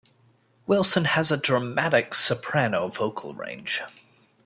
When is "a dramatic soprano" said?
1.31-2.87